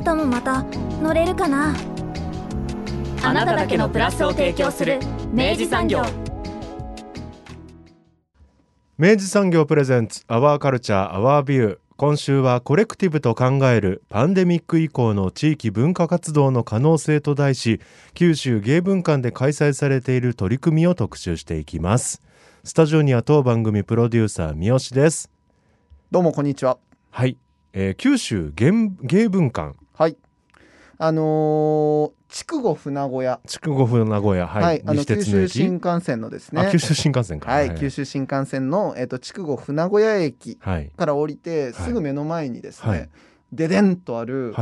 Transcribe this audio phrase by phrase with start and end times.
[0.00, 0.62] 明日もまた
[1.02, 1.74] 乗れるかな？
[3.22, 4.98] あなただけのプラスを提供する
[5.30, 6.02] 明治産業。
[8.96, 17.82] 明治産業プレゼンツアワーカルチャーアワービュー今週はコレクティブと考えるパンデミック以降の地域文化活動の可能性と題し
[18.14, 22.22] 九州芸文館で開催されている取り組みを特集していきます。
[22.64, 25.30] スタジオには当番組プロデューサー三好です。
[26.10, 26.78] どうもこんにちは。
[27.10, 27.36] はい、
[27.74, 30.16] えー九州芸芸文館はい。
[30.96, 33.38] あのー、筑後船小屋。
[33.46, 36.62] 筑後船名古屋はい、はい、あの西九州新幹線のですね。
[36.62, 37.50] あ九州新幹線か。
[37.50, 40.90] はい、九州新幹線のえっ、と筑後船小屋駅はい。
[40.96, 43.10] から降りてすぐ目の前にですね、はい
[43.52, 44.54] ででんとある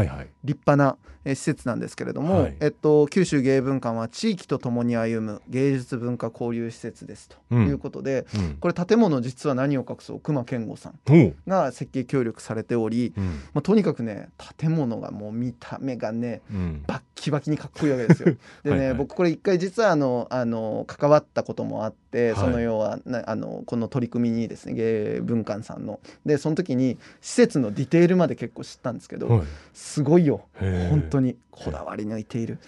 [0.44, 2.56] 立派な、えー施設なんですけれども、はい。
[2.60, 7.66] えっと九州芸文館は地域とともに歩む芸術文化交流施設ですとうん。
[7.66, 8.56] いうことで、うん。
[8.58, 13.24] これ建物実は何を隠そう熊健吾さんが設計協力されており、うん。
[13.52, 16.84] まあ、とにかくね建物がもう見た目がねうん。
[16.86, 18.36] バッキバキにかっこいいわけですよ。
[18.64, 18.98] でねはいはい。
[18.98, 22.40] 僕これ一回実はあのあの関わったこともあって、はい。
[22.40, 26.00] その要はなあのこの取り組みにですね芸文館さんの。
[26.24, 29.42] でその時に施設のディテールまで結構知ったんですけど、はい。
[29.72, 30.42] すごいよ。
[30.58, 32.58] 本当にこだわり抜いている。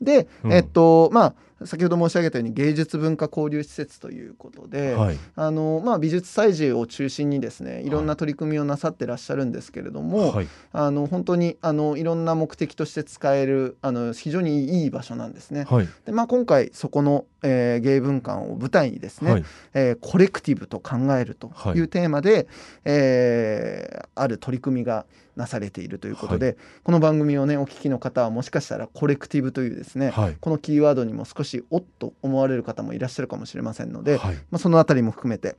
[0.00, 0.52] で、うん。
[0.52, 5.18] えっとまあ先ほど申し上げたように芸術文化交流施設ということで、はい。
[5.36, 7.90] あのまあ、美術祭事を中心にですねい。
[7.90, 10.48] ろんな取り組みをなさってらっしゃるんですけれども、はい。
[10.72, 15.66] あの本当にあのいろんな目的として使えるあの非常にいい場所なんですね。
[15.68, 15.88] はい。
[16.06, 19.44] でまあ、今回そこの、えー芸文館を舞台にですね、はい。
[19.74, 21.78] えーコレクティブと考えるとはい。
[21.78, 22.46] いうテーマで、
[22.84, 25.06] えーある取り組みが
[25.36, 30.36] なされているということで、この番組をねお聞きの方はもしかしたらコレクティブというですね、はい。
[30.38, 34.34] このキーワードにも少しおっと思われる方もいらっしゃるかもしれませんので、はい。
[34.50, 35.56] まあ、そのあたりも含めて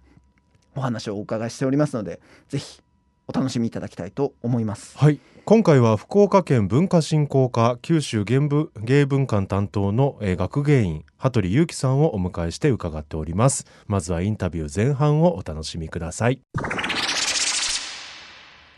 [0.75, 2.81] お話をお伺いしておりますのでぜひ
[3.28, 4.97] お楽しみいただきたいと思います。
[4.97, 5.19] はい。
[5.46, 13.66] 今回は福岡県文化振興課九州芸文芸文館担当の、えー学芸員羽鳥裕樹さんをお迎えして伺っております。
[13.88, 16.41] まずはインタビュー前半をお楽しみください。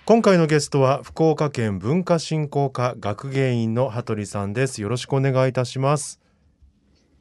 [0.05, 4.81] 今回のゲストは福岡県文化振興課学芸員の羽鳥さんです。
[4.81, 6.19] よろしくお願いいたします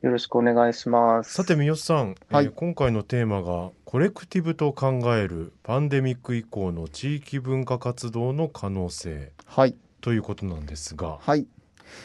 [0.02, 1.32] よろしくお願いします。
[1.32, 2.46] さて三好さん、はい。
[2.46, 9.30] えー今回のテーマがコレクティブと考えるパンデミック以降の地域文化活動の可能性。
[9.46, 9.76] はい。
[10.00, 11.18] ということなんですが。
[11.20, 11.46] はい。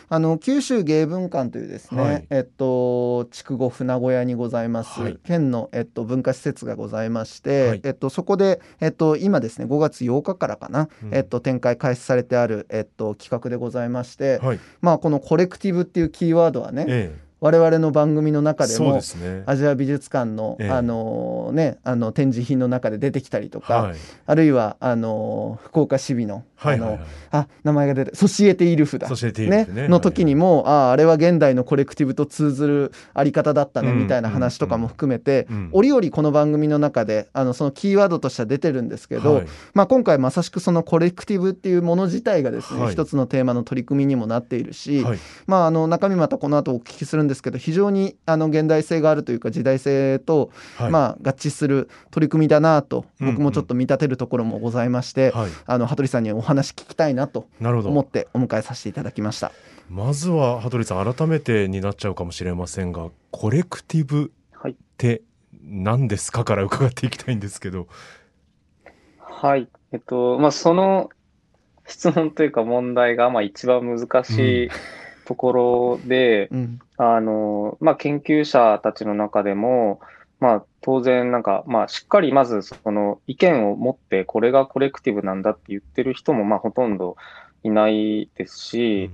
[0.09, 2.27] あの九州芸文館というですね、はい。
[2.29, 5.17] えっと筑後船小屋にございます、はい。
[5.23, 7.81] 県のえっと文化施設がございまして、はい。
[7.83, 11.15] えっとそこでえっと今ですね5月8日からかな、うん。
[11.15, 18.99] えっと展開開始されてあるえっと企画でございまして、はい、まあこのコレクティブっていうキーワードはね、え我々の番組の中でも。
[19.45, 20.69] アジア美術館の、ええ。
[20.69, 26.99] あのねあの展示品の中で出てきたりとか、はい、あるいはあの福岡市美の、あのはい。
[27.31, 29.87] あ名前が出てソシエテ・イルフだね。
[29.87, 33.99] の時にも、あああれは現代のコレクティブと通ずるあり方だったねうん。
[33.99, 35.69] みたいな話とかも含めて、うん。
[35.73, 39.47] 折々この番組の中であのそのキーワードとしては出てるんですけど、はい。
[39.75, 42.93] まあ、今回まさしくそのコレクティブっていうもの自体がですね、はい。
[42.93, 57.89] 一つのテーマの取り組みにもなっているし、はい、まあ、あの中身またこの後お聞きするんですけど非常にあの現代性があるというか時代性と、はい、まあ、合致する取り組みだなとうんうん僕もちょっと見立てるところもございまして、はい、あの羽鳥さんにお話聞きたいなとなるほど。
[57.89, 59.51] 思ってお迎えさせていただきました。
[59.89, 65.21] まずは羽鳥さん、改めてになっちゃうかもしれませんが、コレクティブはいって
[65.63, 67.87] 何ですかから伺っていきたいんですけど。
[69.19, 69.67] はい。
[69.93, 71.09] えっと、まあ、その
[71.85, 74.69] 質問というか問題が、まあ、一番難しい
[75.27, 76.79] ところで、うん。
[76.97, 79.99] あの、まあ、研究者たちの中でも、
[80.39, 87.17] まあ、当然、なんか、まあ、しっかりまず、その意見を持って、これがコレクティブなんだって言ってる人も、まあ、ほとんど
[87.63, 89.11] いないですし、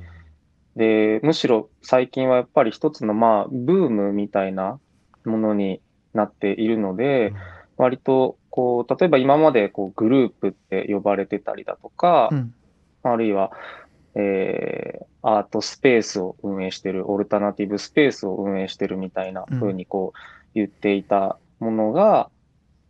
[0.75, 4.79] で、むしろ最近はやっぱり一つの、まあ、ブームみたいな
[5.25, 5.81] ものに
[6.13, 7.33] なっているので、
[7.77, 12.53] 割と、こう、例えば今まで、こう、グループって呼ばれてたりだとか、うん。
[13.03, 13.51] あるいは、
[14.15, 20.19] えーアートスペースを運営してる、オルタナティブスペースを運営してるみたいなうん風にこう
[20.53, 22.29] 言っていたものが、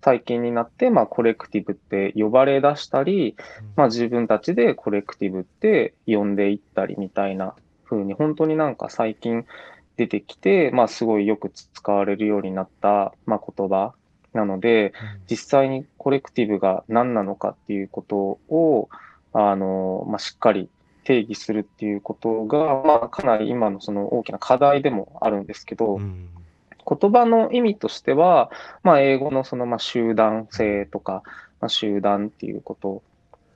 [0.03, 3.37] 最近になって、まあ、コレクティブって呼ばれ出したり、
[3.77, 7.55] まあ、自分たちでコレクティブって呼んでいったりみたいな
[7.85, 9.45] 風に、本当になんか最近
[9.95, 13.93] 出てきて、まあ、すごいよく使われるようになった、まあ、言葉
[14.33, 14.91] なので、
[15.29, 18.17] 実際にコレクティブが何なのかっていうこと
[18.49, 18.89] を、
[19.31, 20.69] あの、まあ、しっかり
[21.03, 26.29] 定義するっていうことが、まあ、かなり今のその大きな課題でもあるんですけど、うん。
[26.85, 28.51] 言葉の意味としては、
[28.83, 31.23] まあ、英語のそのまあ集団性とか、
[31.61, 33.01] まあ、集団っていうこと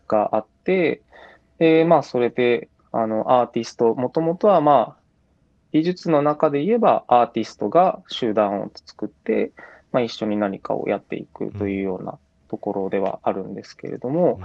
[0.07, 1.01] があって、
[1.59, 5.07] でまあ、それであのアーティスト、もともとはまあ
[5.71, 9.51] 美術の中で言えばアーティストが集団を作って、
[9.91, 12.17] まあ、一緒に何かをやっていくというような
[12.49, 14.39] ところではあるんですけれども、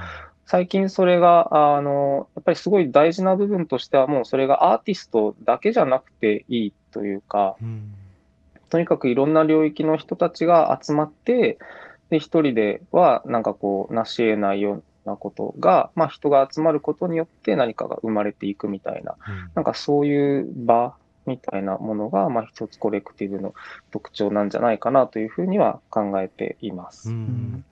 [0.52, 7.94] 最近それが、あの、やっぱりすごい大事な部分としては、もうそれがアーティストだけじゃなくていいというか、うん。
[8.68, 11.56] とにかくいろんな領域の人たちが集まって、
[12.10, 14.74] で、一人ではなんかこう、成し得ないよ
[15.06, 19.16] うなことが、まあ人が集まることによって何かが生まれていくみたいな、
[19.54, 20.94] なんかそういう場
[21.24, 23.54] みたいなものが、まあ一つコレクティブの
[23.90, 27.08] 特徴なんじゃないかなというふうには考えています。
[27.08, 27.64] うん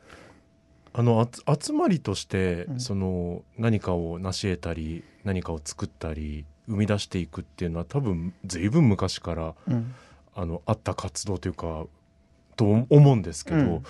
[0.93, 2.81] あのあつ集まりとして、うん。
[2.81, 9.95] その何かを成し得たり何かを作ったり生み出していくっていうのは多分随分昔からうん。
[10.35, 11.85] あのあった活動というか
[12.57, 13.83] と思うんですけど、うん。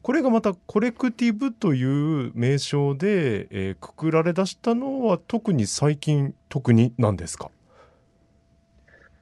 [0.00, 1.82] これがまたコレクティブとい
[2.28, 7.50] う名称で、えーくくられ出したのは特に最近特になんですか？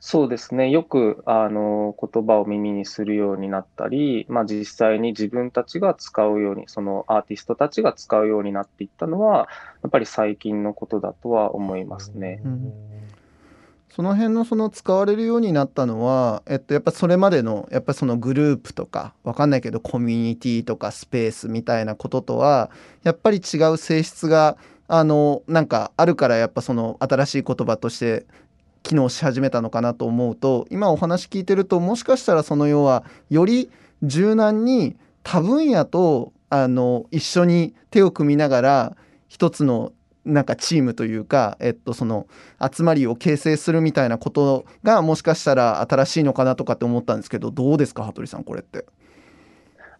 [0.08, 0.70] そうですね。
[0.70, 9.48] よく、あの、言葉を耳にするようになったり、まあ実際に自分たちが使うように、そのアーティストたちが使うようになっていったのは、
[9.82, 12.40] やっぱり最近のことだとは思いますね。
[12.44, 12.72] うん
[13.90, 22.70] その辺のその使われるようになったのは、えっと、やっぱそれまでのやっぱそのグループとかわかんないけどコミュニティとかスペースみたいなこととは
[23.04, 28.26] やっぱり違う性質があのなんかあるからやっぱその新しい言葉として
[28.86, 33.68] 機能し始めたのかなと思うと今お話聞いてるともしかしたらその要はより
[34.04, 38.96] 柔軟に多分野とあの一緒に手を組みながら
[39.26, 39.92] 一つの
[40.24, 42.28] なんかチームというか、えっと、その
[42.60, 48.86] 集まりを形成するみたいなことがもしかしたら新しいのかなとかって思ったんですけどどうですか羽鳥さんこれって？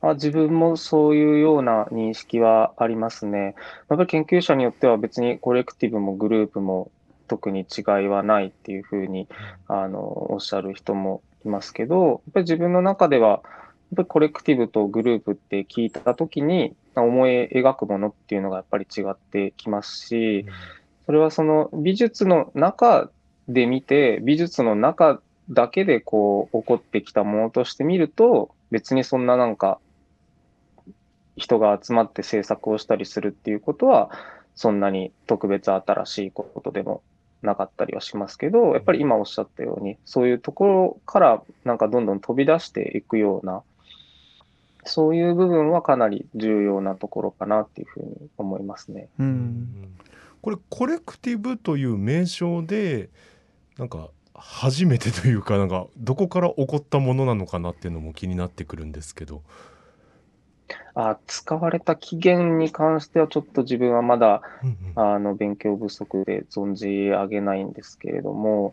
[0.01, 3.57] あ自分もそういうような認識はありますね。
[3.89, 6.93] やっぱり研究者によっては別にコレクティブもグループも
[7.27, 9.29] 特に違いはないっていうふうに
[9.69, 13.41] あのおっしゃる人もいますけど、やっぱり自分の中では、やっ
[13.97, 20.47] ぱりコレクティブとグループって聞いたときに思い描くものっていうのがやっぱり違ってきますし、
[21.07, 23.11] それはその美術の中
[23.49, 25.21] で見て、美術の中
[25.51, 29.79] だけでこう起こってきたものとして見ると、別にそんななんか
[31.37, 34.11] 人が集まって制作をしたりするっていうことは、
[34.57, 37.03] そんなに特別新しいことでも
[37.43, 43.63] なかったりはしますけど、やっぱり今おっしゃったように、そういうところからなんかどんどん飛び出していくような、
[44.85, 49.09] そういう部分はかなり重要なところかなっていうふうに思いますね。
[49.19, 49.97] うん
[50.43, 53.11] これコレクティブという名称で
[53.79, 59.43] なんか初めてというかなんかどこから起こったものなのかなっていうのも気になってくるんですけど。
[60.95, 64.77] あ使われた起源に関してはちょっと自分はまだうんうん。
[64.97, 68.73] あの勉強不足で存じ上げないんですけれども、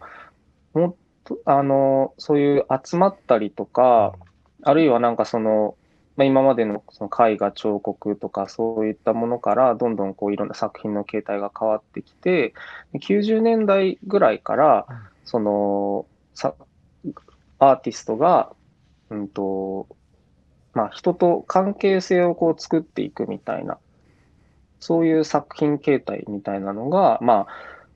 [0.73, 0.95] もっ
[1.25, 4.13] とあのそういう集まったりとか、
[4.61, 5.75] あるいはなんかその、
[6.15, 12.53] まあ、今までのその絵画、彫刻とかそういったものからどんどんこういろんな作品の形態が変わってきて、
[12.93, 14.87] で90年代ぐらいから、
[15.25, 16.55] そのさ
[17.59, 18.53] アーティストが、
[19.09, 19.87] うんと
[20.73, 23.77] まあ、人と関係性をこう作っていくみたいな、
[24.79, 27.47] そういう作品形態みたいなのが、まあ、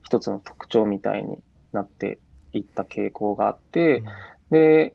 [0.02, 1.38] 一つの特徴みたいに
[1.72, 2.18] なって
[2.52, 4.02] いった傾向があって、
[4.50, 4.94] で、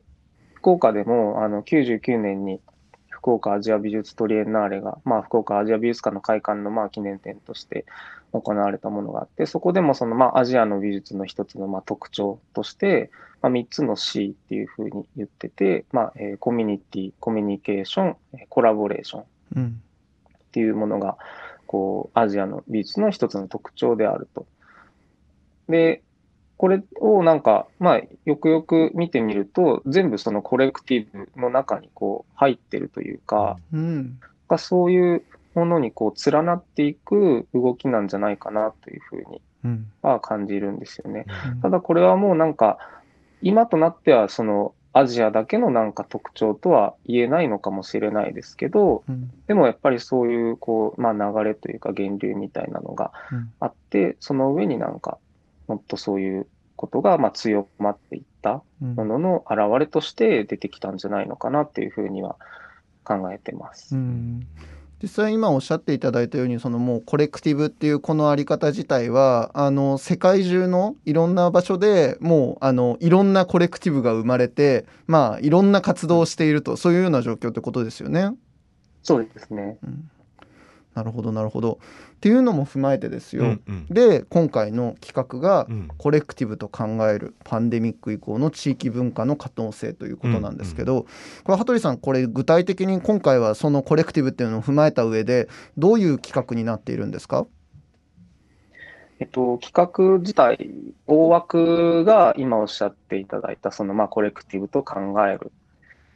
[0.54, 2.60] 福岡でも、あの、99年に
[3.24, 7.86] 福岡アジア美術トリエンナーレが、まあ、福岡アジア美術館の開館の、まあ、記念展として
[8.40, 13.10] 行われたものがあって、そこでもその、まあ、アジアの美術の一つの、まあ、特徴として、
[13.42, 19.24] まあ、3つの C っていうふうに言ってて、まあ、えーコミュニティ、コミュニケーション、えーコラボレーションっ
[19.56, 19.82] うん
[20.52, 21.16] ていうものが、
[21.66, 24.46] こう、アジアの美術の一つの特徴であると。
[25.68, 26.02] で、
[26.56, 39.90] これをなんか、まあ、よくよく見てみると、全部そのコレクティブの中にこう入ってるというか、うんがそういうものにこう連なっていく動きなんじゃないかなというふうにうん。
[40.02, 41.26] は感じるんですよね。
[41.54, 41.60] うん。
[41.60, 42.78] ただこれはもうなんか、
[43.42, 49.30] 今となってはそのアジアだけのなんか特徴とは言えないのかもしれないですけど、うん。
[49.46, 53.52] でもやっぱりそういうこう、まあ、流れというか源流みたいなのがうん。
[53.60, 55.18] あって、その上になんか
[55.66, 56.46] もっとそういう
[56.76, 58.94] ことがまあ強まっていったうん。
[58.94, 62.36] ものの表れとして出てきたんじゃないのかなっていうふうには
[63.02, 63.96] 考えてます。
[63.96, 64.46] うん
[65.04, 78.34] 実際今おっしゃっていただいたようにそのもうコレクティブっていうこのあり方自体はあの世界中のいろんな場所でもうあのいろんなコレクティブが生まれてまあいろんな活動をしているとそういうような状況ってことですよね。
[79.02, 79.76] そうですね。
[79.84, 80.10] うん
[80.94, 81.80] なるほどなるほど。
[82.24, 83.44] っていうのも踏まえてですよ。
[83.44, 83.86] うんうん。
[83.90, 85.88] で今回の企画がうん。
[85.98, 91.02] コレクティブと考えるパンデミック以降の地域文化の可能性ということなんですけど、
[91.44, 97.46] これ羽鳥さんこれ具体的に今回はそのコレクティブっていうのを踏まえた上でどういう企画になっているんですか？
[99.18, 100.70] えっと、企画自体、
[101.06, 105.52] 大枠が今おっしゃっていただいた、そのまあコレクティブと考える、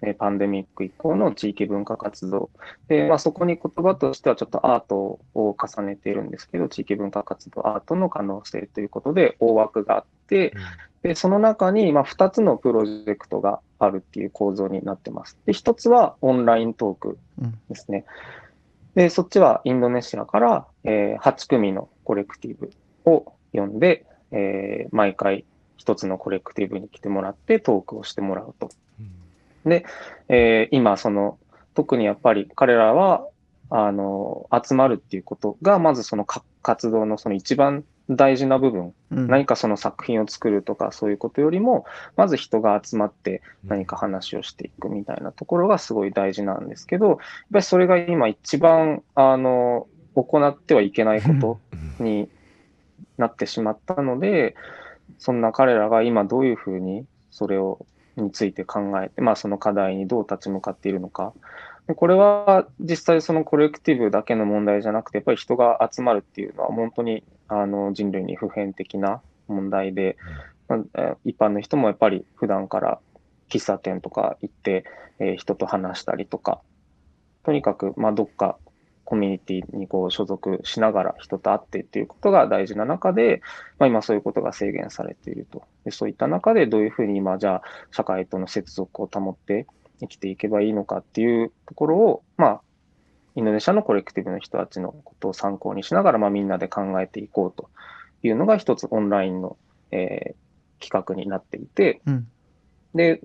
[0.03, 2.51] えパンデミック以降の地域文化活動。
[2.89, 10.55] で、まあ、そこに言葉としてはちょっとアートを重ねているんですけど、地域文化活動、アートの可能性ということで大枠があって、
[11.03, 15.37] で、その中にまあ2つのプロジェクトがあるっていう構造になってます。
[15.47, 17.19] で、1つはオンライントーク
[17.69, 18.05] ですね。
[18.95, 22.71] で、そっちはインドネシアから、えー8組のコレクティブ
[23.05, 25.45] を呼んで、えー毎回
[25.77, 28.71] 一つのコレクティブに来てもらってトークをしてもらうと。
[30.29, 31.39] えー今、その、
[31.75, 33.27] 特にやっぱり彼らは、
[33.71, 39.27] あの、集まるっていうことが、まずそのか活動のその一番大事な部分、うん。
[39.29, 41.85] 何かその作品を作るとかそういうことよりも、
[42.17, 47.17] まず人が集まって何か話をしていくみたいなところがすごい大事なんですけど、やっ
[47.53, 51.61] ぱりそれが今一番、あの、行ってはいけないこと
[52.03, 52.29] に
[53.19, 54.57] なってしまったので、
[55.19, 57.87] そんな彼らが今どういうふうにそれを、
[58.23, 61.33] について考えて、まあその課題にどう立ち向かっているのか。
[61.87, 70.17] でこれは実際そのコレクティブだけの問題じゃなくて、やっぱり人が集まるっていうのは本当にあの人類に普遍的な問題で、
[70.69, 70.77] ま
[71.25, 73.01] 一般の人もやっぱり普段から
[73.49, 74.85] 喫茶店とか行って、
[75.19, 76.61] えー人と話したりとか、
[77.45, 78.59] とにかくまあどっか
[79.09, 83.41] コミュニティにこう所属しながら人と会ってっていうことが大事な中で、
[83.79, 85.63] まあ、今そういうことが制限されていると。
[85.85, 89.67] でそういった中でどういうふうに今じゃあ社会との接続を保って
[90.01, 92.61] 生きていけばいいのかっていうところを、まあ、
[93.35, 97.71] インドネシアのコレクティブの人たちのことを参考にしながら、まあ、みんなで考えていこうと
[98.23, 99.57] いうのが一つオンラインの、
[99.91, 100.49] えー
[100.81, 102.29] 企画になっていて、うん
[102.95, 103.21] で、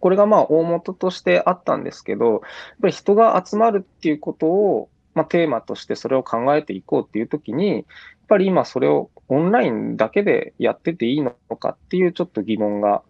[0.00, 2.40] これがまあ大元としてあったんですけど、やっ
[2.82, 4.88] ぱり人が集まるっていうことを、
[5.18, 7.84] まあ、テーマとしてそれを考えていこうっていうときに、やっ
[8.28, 13.02] ぱり今それをオンラインだけでやってていいのかっていうちょっと疑問が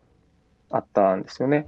[0.70, 1.66] あったんですよね。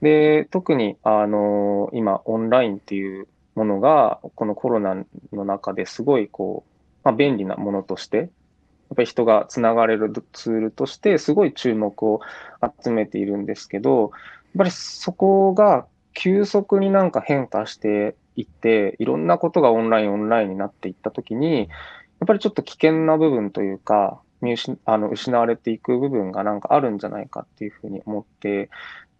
[0.00, 4.96] で、特に、あの、今、オンラインっていうものが、このコロナ
[5.32, 8.28] の中ですごい、こう、まあ、便利なものとして、やっ
[8.96, 12.20] ぱり人がつながれるツールとして、すごい注目を
[12.82, 14.10] 集めているんですけど、やっ
[14.58, 21.64] ぱりそこが急速になんか変化していって、いろんなことがオンライン、オンラインになっていったときに、や
[22.24, 28.70] っぱりちょっと危険な部分というか、見失あの失われていく部分がなんかあるんじゃないかっていうふうに思って、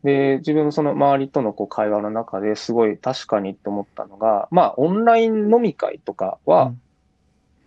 [0.02, 6.81] で、自分のその周りとのこう会話の中ですごい確かにって思ったのが、まあ、オンライン飲み会とかはうん、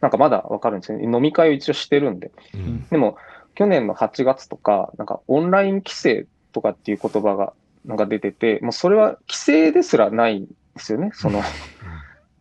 [0.01, 1.05] なんかまだわかるんですよね。
[1.05, 2.31] 飲み会を一応してるんで。
[2.53, 3.17] うんでも、
[3.55, 7.53] 去年の8月とか、なんかオンライン規制とかっていう言葉が
[7.85, 11.12] なんか出てて、もうそれは規制ですらないんですよね。
[11.13, 11.41] その、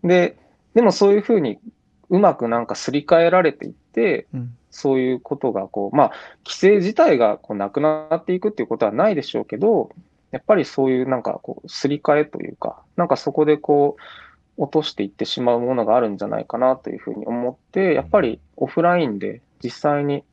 [0.03, 0.37] で、
[0.75, 1.59] でもそういうふうに
[2.11, 4.57] うまくなんかすり替えられていって、うん。
[4.75, 6.13] そういうことがこう、まあ、
[6.45, 9.91] 規制自体がこうなくなっていくっていうことはないでしょうけど、
[10.33, 14.03] やっぱりそういうなんかこう、すり替えというか、なんかそこでこう、
[14.57, 20.25] 落としていってしまうものがあるんじゃないかなというふうに思って、やっぱりオフラインで実際に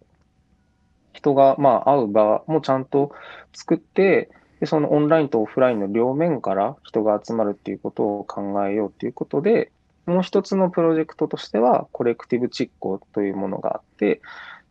[1.14, 3.12] 人がまあ会う場もちゃんと
[3.54, 4.30] 作って、
[4.62, 9.72] でそのオンラインとオフラインの両面から人が集まるっていうことを考えようということで、
[10.06, 14.22] もう一つのプロジェクトとしては、コレクティブ実行というものがあって、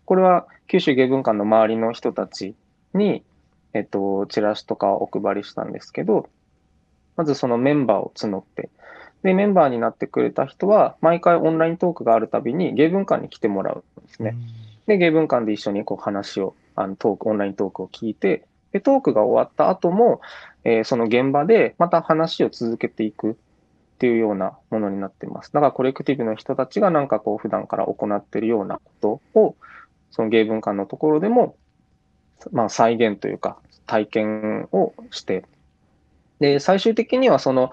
[0.04, 2.54] これは九州芸文館の周りの人たち
[2.94, 3.24] に、
[3.74, 6.28] えっと、チラシとかをお配りしたんですけど、
[7.16, 8.70] まずそのメンバーを募って、
[9.24, 14.36] で、メンバーになってくれた人は、毎回オンライントークがあるたびに芸文館に来てもらうんですね。
[14.86, 20.20] で、芸文館で一緒にこう話を、あのトーク、オンライントークを聞いて、で、トークが終わった後も、
[20.64, 23.34] えーその現場でまた話を続けていくっ
[23.98, 25.52] ていうようなものになってます。
[25.52, 29.56] だからコレクティブの人たちがなんかこう普段から行っているようなことを、
[30.10, 31.56] その芸文館のところでも
[32.52, 35.44] まあ、再現というか、体験をして、
[36.38, 37.70] で、最終的にはその、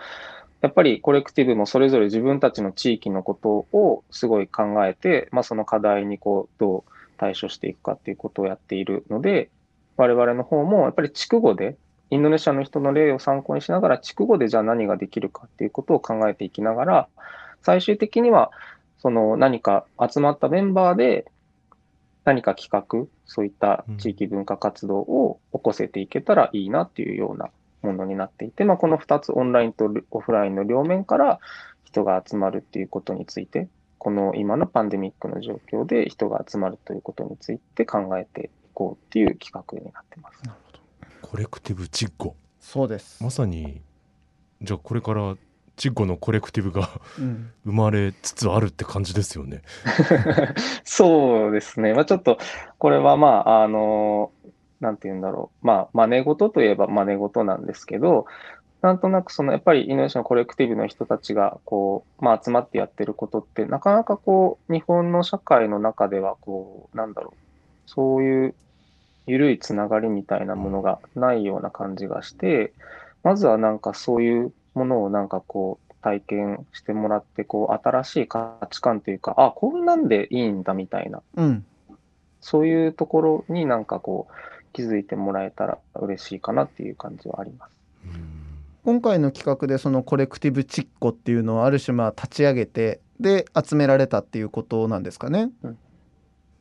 [0.61, 9.49] やっぱりコレクティブもそれぞれ自分たちの地域のことをすごい考えて、まあ、その課題にこうどう対処していくかっていうことをやっているので、
[9.97, 11.75] 我々の方もやっぱり筑後で、
[12.09, 17.07] インドネシアの人の例を参考にしながら、筑後でじゃあ何ができるかっていうことを考えていきながら、
[17.63, 18.51] 最終的には
[18.99, 21.25] その何か集まったメンバーで
[22.23, 27.49] 何か企画、そういった地域文化活動を起こせていけたらいいなっていうような
[27.81, 31.39] ものになっていて、まあ、この2つ、オンラインとオフラインの両面から
[31.85, 40.43] 人が集まるっていうことについて、この今のパンデミックの状況で人が集まるということについて考えていこうっていう企画になってます。
[41.23, 43.23] コレクティブチッゴそうです。
[43.23, 43.81] まさに
[44.61, 45.35] じゃあこれから
[45.77, 47.49] チッゴのコレクティブがうん。
[47.65, 49.63] 生まれつつあるって感じですよね。
[50.85, 51.95] そうですね。
[51.95, 52.37] まあ、ちょっと、
[52.77, 54.31] これはまあ、あの、
[54.79, 55.65] なんて言うんだろう。
[55.65, 58.27] まあ、真似事といえば真似事なんですけど、
[58.81, 67.47] なんとなくその、やっぱりイノベーションコレクティブの人たちが、こう、まあ、集まってやってることって、なかなかこう、日本の社会の中では、こう、なんだろう。
[67.87, 68.55] そういう
[69.27, 72.73] 緩いつながりみたいなものがないような感じがして、
[73.23, 81.65] まずはなんかそういうものをなんかこう体験してもらって、こう新しい価値観というか、あ、こんなんでいいんだみたいな、うん。
[82.39, 84.33] そういうところになんかこう
[84.71, 87.71] 気づいてもらえたら嬉しいかなっていう感じはあります。
[88.85, 95.49] 今回の企画でそのコレクティブチッコっていうのをある種まあ立ち上げてで集められたっていうことなんですかね。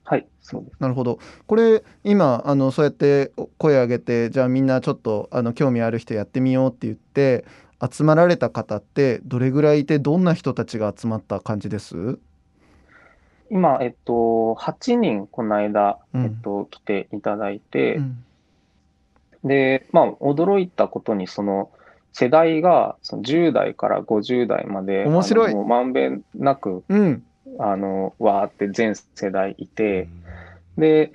[0.06, 0.76] はい、そうです。
[0.78, 1.18] なるほど。
[1.46, 7.44] これ今あのそうやって声上げてじゃあみんなちょっとあの興味ある人やってみようって言って
[7.92, 12.18] 集まられた方ってどれぐらいいてどんな人たちが集まった感じです？
[13.50, 18.22] 今、えっと、8人この間、うんえっと、来ていただいて、うん
[19.44, 21.70] で、まあ、驚いたことに、その、
[22.12, 27.22] 世代がその10代から50代まで、面白いまんべんなく、うん
[27.58, 30.08] あの、わーって全世代いて、
[30.76, 31.12] で、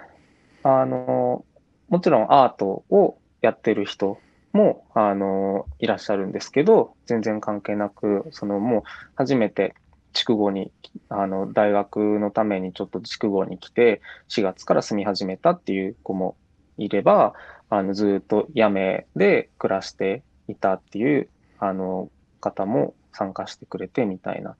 [0.63, 1.45] あの、
[1.89, 4.19] もちろんアートをやってる人
[4.53, 8.83] も、あの、いらっしゃるんですけど、全然関係なく、そのもう
[9.15, 9.75] 初めて
[10.13, 10.71] 筑後に、
[11.09, 16.35] あの、大学のためにちょっと筑後に来て、4月から住み始めたっていう子も
[16.77, 17.33] いれば、
[17.69, 24.55] あの、ずっと八女で暮らしていたっていう、あの、方も参加してくれてみたいな。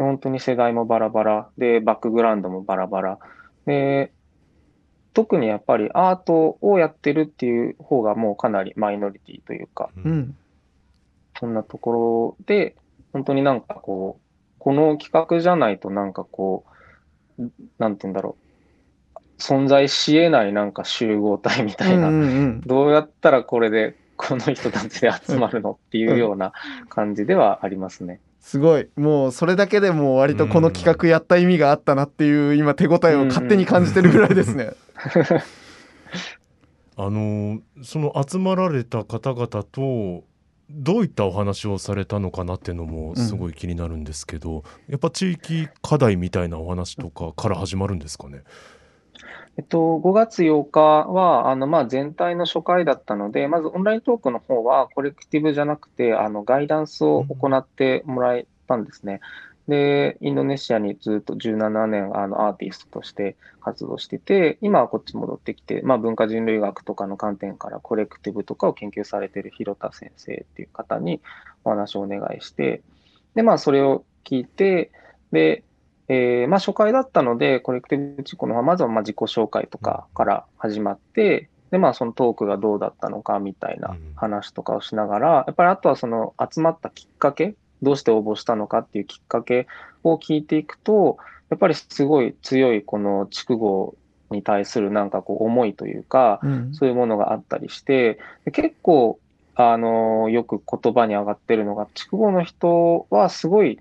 [0.00, 1.48] で本当に世代もバラバラ。
[1.58, 3.18] で、バックグラウンドもバラバラ。
[3.66, 4.12] で、
[5.12, 10.34] 特にやっぱりアートをやってるっていう方がもうかなりマイノリティというか、うん。
[11.38, 12.76] そんなところで、
[13.12, 14.22] 本当になんかこう、
[14.58, 16.64] この企画じゃないとなんかこ
[17.38, 17.42] う、
[17.78, 18.36] なんて言うんだろ
[19.16, 22.60] う、存在し得ないなんか集合体みたいな、うんうんうん。
[22.62, 26.54] どうやったらこれでこの人たちで集まるのっていうような
[26.88, 28.18] 感じではありますね。
[28.40, 28.88] すごい。
[28.96, 34.72] もうそれだけでもう割とこの企画やった意味があったなっていう今手応えを勝手に感じてるぐらいですね。
[36.96, 40.24] あのその集まられた方々と
[40.68, 44.04] どういったお話をされたのかなっていうのもすごい気になるん。
[44.04, 47.98] ですけど、やっぱ地域課題みたいなお話とかから始まるん。
[47.98, 48.42] ですかね。
[49.60, 59.20] えっと、5月8日は、あの、まあ、全体の初回だったので、まずオンライントークの方は、コレクティブじゃなくて、あの、ガイダンスを行ってもらえたんですね。
[59.68, 71.20] で、インドネシアにずっと17年、あの、アーティストとして活動してて、今はこっち戻ってきて、まあ、文化人類学とかの観点から、コレクティブとかを研究されている広田先生っていう方に
[71.64, 72.80] お話をお願いして、
[73.34, 74.90] で、まあ、それを聞いて、
[75.32, 75.64] で、
[76.12, 89.68] えーまあ、初回だったので、コレクティブチコの方は、まずはまあ自己紹介とかから始まって、で、まあ、そのトークがどうだったのかみたいな話とかをしながら、やっぱりあとはその集まったきっかけ、どうして応募したのかっていうきっかけ
[90.02, 91.18] を聞いていくと、
[91.48, 93.94] やっぱりすごい強いこの筑後
[94.32, 96.74] に対するなんかこう思いというか、うん。
[96.74, 99.20] そういうものがあったりして、で結構、
[99.54, 103.78] あのよく言葉に上がってるのが、筑後の人はすごい、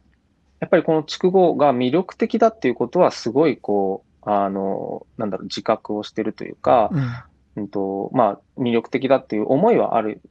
[0.60, 7.12] やっぱりこの筑後が魅力的だっていうことは、すごいこう、あのなんだろう、自覚をしてるというか、うん。
[7.56, 10.22] うんとまあ、魅力的だっていう思いはある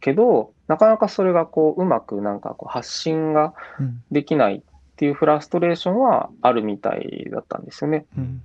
[0.00, 4.02] けど、なかなかそれがこううまくなんかこう発信がうん。
[4.10, 4.62] できないっ
[4.96, 8.06] ていうフラストレーションはあるみたいだったんですよね。
[8.16, 8.42] うん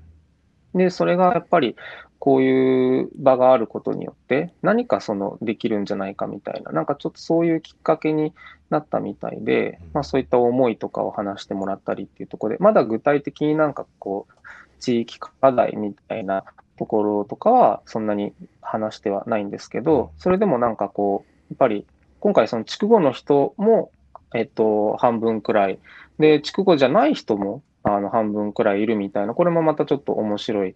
[0.76, 1.76] で、それがやっぱり
[2.20, 8.34] こういう場があることによって何かそのできるんじゃないかみたいな、なんかちょっとそういうきっかけに
[8.70, 14.34] なったみたいで、まあそういった思いとかを話してもらったりっていうところで、まだ具体的になんかこう
[14.82, 16.44] 地域課題みたいな
[16.78, 21.86] ところとかはそんなに話してはないんですけど、それでもなんかこう、やっぱり
[22.20, 23.92] 今回その筑後の人も、
[24.34, 25.80] えっと、半分くらい、
[26.20, 30.76] で、筑後じゃない人もあの半分くらいいるみたいな、これもまたちょっと面白い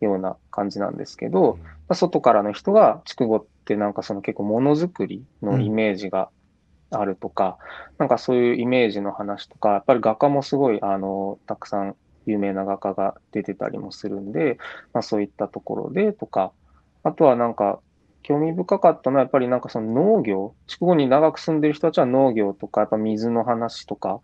[0.00, 6.30] ような感じなんですけど、まあ、外からの人が筑後ってなんかその結構ものづくりのイメージが
[6.90, 7.58] あるとか、
[7.90, 14.58] うん、なんかそういうイメージの話とか、やっぱり画家もすごいあのたくさん有名な画家が出てたりもするんで、
[14.92, 16.52] まあ、そういったところでとか、
[17.04, 17.80] あとはなんか
[18.22, 24.20] 興味深かったのは、やっぱりなんかその農業、筑後に長く住んでる人たちは農業とか、やっぱ水の話とか、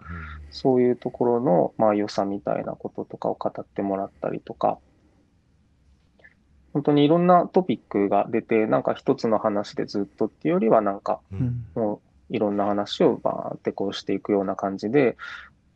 [0.50, 4.78] そういうところのまあ良さみたいなこととかを語ってもらったりとか、
[6.72, 11.20] 本当にいろんなトピックが出て、なんか一つの話でずっとっていうよりは、なんか、
[11.74, 15.16] もういろんな話をバーってこうしていくような感じで、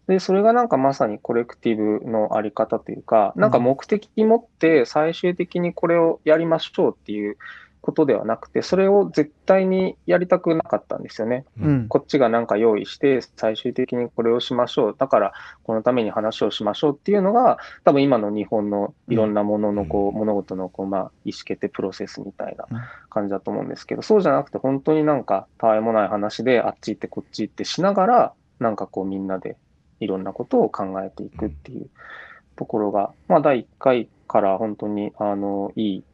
[0.08, 7.36] で、それがなんかまさにコレクティブのあり方というか、なんか目的持って最終的にこれをやりましょうっていう
[7.80, 11.44] ことではなくて、それを絶対にやりたくなかったんですよね。
[11.60, 14.96] うん、こっちがなんか用意して、最終的にこれをしましょう。
[14.98, 22.66] だから、このために話をしましょうっていうのが、多分今の日本のいろんなもののこう、うん、物事のこう、まあ、意思決定プロセスみたいな
[23.10, 29.56] 感じだと思うんですけど、そうじゃなくて本当になんか、たわいもない話で、あっち行ってこっち行ってしながら、なんかこうみんなで
[30.00, 31.88] いろんなことを考えていくっていう
[32.56, 36.04] ところが、まあ、第1回から本当にあのいい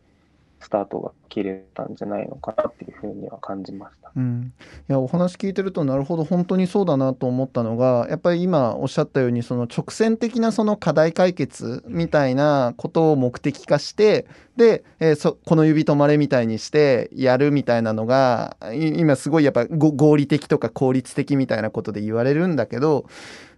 [0.64, 4.10] スタートが切れたんじゃないのかなっていうふうには感じました。
[4.16, 4.54] うん、
[4.88, 23.04] いやお話聞いてるとなるほど本当にそうだなと思ったのがやっぱり今おっしゃったようにその直線的なその課題解決みたいなことを目的化してで、えー、そこの指止まれみたいにしてやるみたいなのが今すごいやっぱ合理的とか効率的みたいなことで言われるんだけど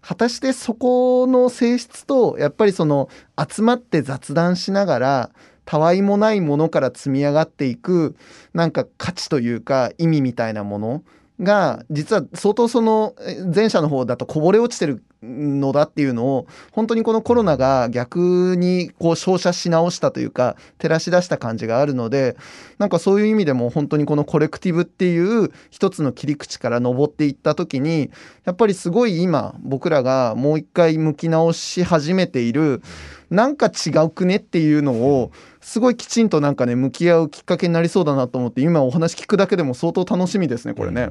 [0.01, 3.09] 果たしてそこの性質とやっぱりその
[3.49, 5.31] 集まって雑談しながら
[5.67, 8.17] たわいもないものから積み上がっていく
[8.55, 11.03] なんか価値というか意味みたいなもの
[11.43, 13.15] が実は相当その
[13.55, 22.37] 前者の方だとこぼれ落ちてるのだっていうのを本当にこのコロナが逆にこう照射し直したというか照らし出した感じがあるので
[22.79, 28.11] なんかそういう意味でも本当にこのコレクティブっていう一つの切り口から登っていった時に
[28.45, 32.83] やっぱりすごい今僕らがもう一回向き直し始めている
[33.31, 35.33] なんか違うくねっていうのを
[35.67, 41.11] すごいきちんとなんかね向き合うきっかけになりそうだなと思って今お話聞くだけでも相当楽しみですねこれね。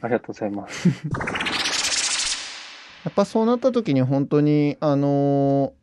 [0.00, 0.88] ありがとうございます。
[3.04, 5.74] やっぱそうなった時に本当にあの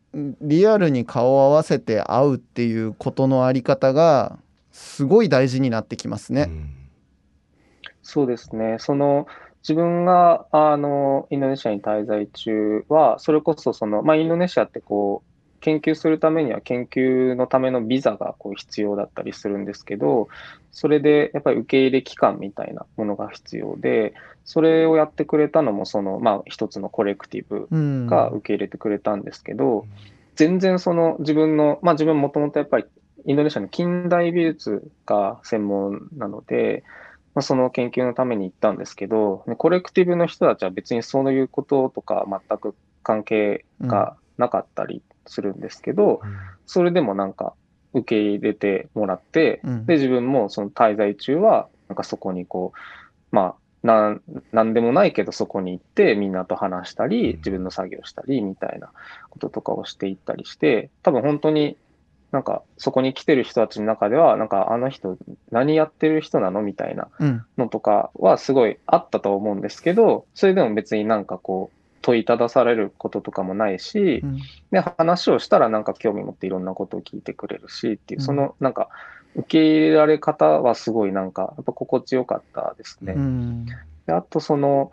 [0.41, 4.39] リアルに顔を合わせて会うっていうことのあり方が
[4.71, 6.47] すごい大事になってきますね。
[6.50, 6.69] うん、
[8.02, 8.78] そうですね。
[8.80, 9.28] その
[9.62, 15.30] 自分があのインドネシアに滞在中は、それこそその、まあ、インドネシアってこう
[15.62, 20.28] 研究するためには研究のためのビザがこう必要だったりするんですけど、
[20.71, 27.67] それでやっぱり受け入れ期間みたいなものが必要で、それをやってくれたのもその、まあ、一つのコレクティブ
[28.08, 29.89] が受け入れてくれたんですけど、うん、
[30.36, 32.86] 全然その自分の、まあ、自分もともとやっぱり
[33.26, 36.84] インドネシアの近代美術が専門なので、
[37.36, 47.53] まあ、その研究のために行ったんですけど、コレクティブの人たちは別にそういうこととか全く関係がなかったりするんですけど、うん、それでもなんか
[47.93, 58.91] 受け入れてもらって、うん、で、自分もその滞在中は、なんかそこにこう、まあ、なん、なんでもないけどそこに行ってみんなと話したり、自分の作業したりみたいな
[59.29, 61.77] こととかをしていったりして、多分本当に
[62.31, 65.17] なんかそこに来てる人たちの中では、なんかあの人
[65.51, 66.62] 何やってる人なの？
[66.62, 67.10] みたいな
[67.57, 74.23] のとかはすごいあったと思うんですけど、それでも別になんかこう問いただされることとかもないし、
[74.71, 78.89] で話をしたらなんか興味持っていろんなことを聞いてくれるしっていう、そのなんか
[79.35, 83.15] 受け入れられ方はすごいなんかやっぱ心地よかったですね。
[84.05, 84.91] であとその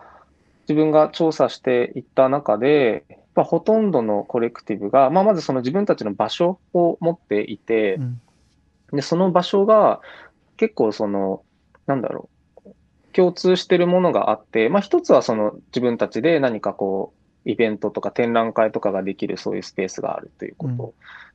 [0.68, 8.21] 自分が調査していった中で、まあ、ほとんどのコレクティブが、まあ、まずその自分たちの場所を持っていて、うん、
[8.92, 10.01] でその場所が
[10.59, 11.42] 結構その、
[11.87, 12.38] なんだろう、
[13.12, 17.12] 共通してるものがあって、まあ、一つはその自分たちで何かこ
[17.44, 20.94] う、イベントとか展覧会とかができるそういうスペースがあるということ。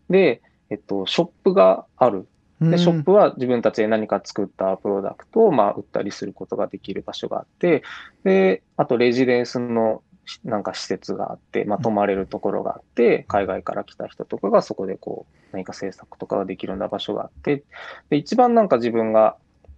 [0.09, 2.27] うん、で、えっと、ショップがある。
[2.61, 7.83] で、ショップは自分たちで何か作ったプロダクトを、まあ、売ったりすることができる場所があって、
[8.23, 10.01] で、あと、レジデンスの
[10.43, 17.63] なんか施設があって、まあ、泊まれるところがあって、海外から来た人とかがそこでこう、何か制作とかができるような場所があって、
[18.09, 19.35] で、一番なんか自分が、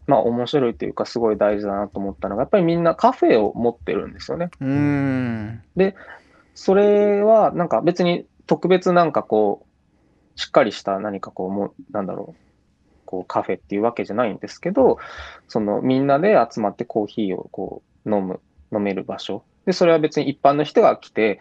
[0.07, 4.49] まあ面白いというかすごい大事だなと思ったのが、やっぱりみんなカフェを持ってるんですよね。
[4.61, 5.95] うんで、
[6.53, 12.41] それはなんか別に特別なんかこう、しっかりした何かこう、もう、なんだろう、
[13.05, 14.99] こうカフェっていうわけじゃないんですけど、
[15.47, 18.39] そのみんなで集まってコーヒーをこう飲む、
[18.71, 19.43] 飲める場所。
[19.65, 21.39] で、それは別に一般の人が来て、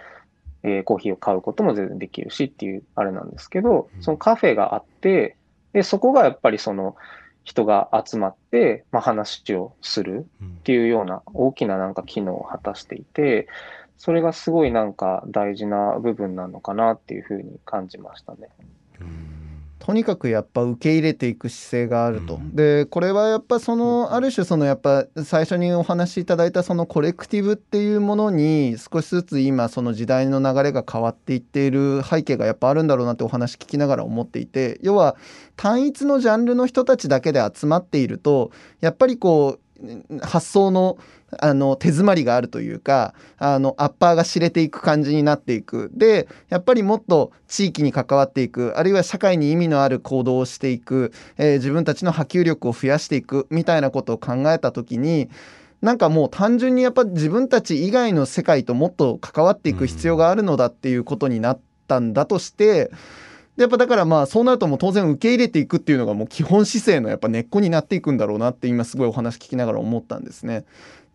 [0.63, 5.37] えーコーヒーを買うことも全然できるしっていうあれなんですけど、そのカフェがあって、
[5.75, 6.97] で、そこがやっぱりその
[7.45, 13.47] 人が集まって、まあ、話をするっていうような大きななんか機能を果たしていて、
[13.99, 18.49] それがすごいなんか大事な部分なのかなっていうふうに感じましたね。
[19.85, 22.57] とにかくやっぱ受け入れていく姿勢があると、うん。
[22.57, 35.17] でこれはやっぱそのある種そのやっぱ最初にお話しいただいたそのコレクティブっていうものに少しずつ今その時代の流れが変わっていっている背景がやっぱあるんだろうなってお話聞きながら思っていて要は
[35.57, 39.64] 単一のジャンルの人たちだけで集まっているとやっぱりこう
[40.23, 40.99] 発想の
[41.41, 45.91] あの手詰まりがあるというかあのアッパーが知れていく感じになっていく。
[45.93, 55.29] でやっぱりもっと地域に関わっていくあるいは社会に意味のある行動をしていく、えー自分たちの波及力を増やしていくみたいなことを考えた時に
[55.85, 62.91] なんかもう単純にやっぱ自分たち以外の世界ともっと関わっていく必要があるのだっていうことになったんだとして、
[63.57, 70.65] でやっぱだからまあそうなるともう当然受け入れていくっていうのがもう基本姿勢のやっぱ根っこになっていくんだろうなって今すごいお話聞きながら思ったんですね。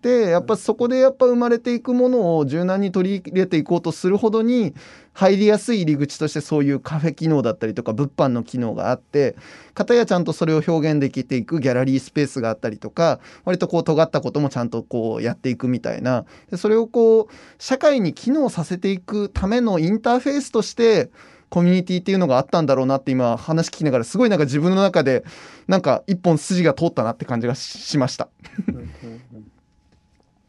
[0.01, 4.73] でやっぱそこでやっぱ生まれていくものを柔軟に取り入れていこうとするほどに
[5.11, 9.35] 入りやすい入り口としてそういうカフェ機能だったりとか物販の機能があって
[9.73, 21.09] 片やちゃんとそれを表現できていくギャラリースペースがあったりとか割とこう尖ったこともちゃんとこうやっていくみたいなでそれをこう社会に機能させていくためのインターフェースとして
[21.49, 25.23] コミュニティっていうのがあったんだろうなって今話聞きながらすごいなんか自分の中で
[25.67, 28.29] なんか一本筋が通ったなって感じがししました。
[28.67, 28.89] うんうんうん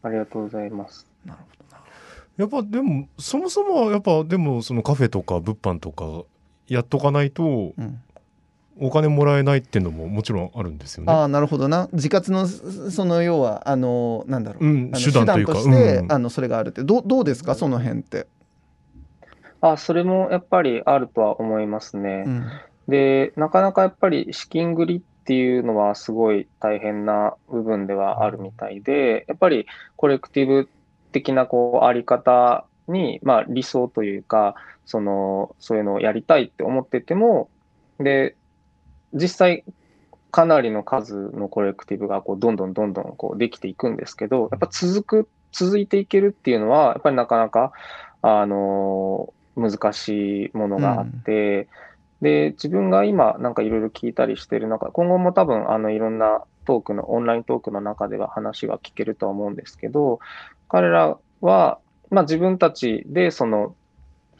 [0.02, 1.06] ありがとうございます。
[2.38, 6.24] やっぱでもそもそもはやっぱでもそのカフェとか物販とか
[6.68, 8.00] やっとかないとうん
[8.82, 11.12] お金もらえないっていうのももちろんあるんですよね。
[11.12, 17.54] ああなるほどな自活のそその要はあのなんだろう、うん手段というか手段として、うんあのそれがあるってどうどうですか？
[17.54, 18.26] その辺って。
[19.60, 22.24] あ、それもやっぱりあるとは思いますね。
[22.26, 22.46] うん
[22.90, 30.68] で、なかなかやっぱり資金繰りっていうのはすごい大変な部分ではあるみたいで、やっぱりコレクティブ
[31.12, 37.48] 的なこうあり方に、まあ理想というか、その、そういうのをやりたいって思ってても、
[37.98, 38.34] で、
[39.14, 39.64] 実際
[40.32, 47.72] かなりの数のコレクティブがこうどんどんどんどんこうできていくんですけど、やっぱ続く、続いていけるっていうのは、やっぱりなかなか、
[48.22, 51.68] あの、難しいものがあって、
[52.20, 60.20] で、自分が今なんかいろいろ聞いたりしてる中、今後も多分あのいろんなトークの、オンライントークの中では話が聞けるとは思うんですけど、
[60.68, 61.78] 彼らは、
[62.10, 63.74] まあ自分たちでその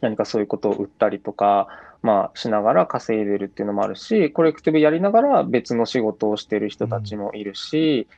[0.01, 1.69] 何かそういうことを売ったりとか、
[2.03, 8.09] まあしながら稼いでるっていうのもあるし、コレクティブやりながら別の仕事をしてる人たちもいるし、